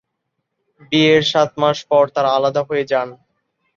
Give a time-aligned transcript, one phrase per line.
[0.91, 3.09] বিয়ের সাত মাস পর তারা আলাদা হয়ে যান।